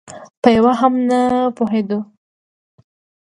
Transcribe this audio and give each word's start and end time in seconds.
په 0.41 0.49
یوه 0.57 0.73
هم 0.79 0.93
ونه 1.01 1.21
پوهېدو. 1.57 1.99